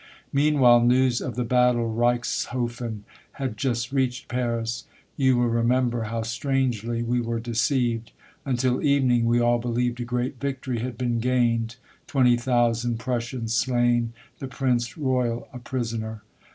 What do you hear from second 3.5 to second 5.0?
just reached Paris.